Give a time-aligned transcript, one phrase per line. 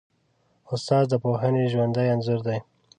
[0.73, 2.57] استاد د پوهنې ژوندی انځور دی.